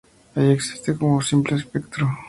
[0.33, 2.09] Allí existe como un simple espectro.